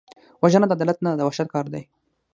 [0.43, 1.83] وژنه د عدالت نه، د وحشت کار دی